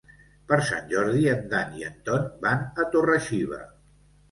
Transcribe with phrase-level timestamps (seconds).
[0.51, 3.63] Per Sant Jordi en Dan i en Ton van a Torre-xiva.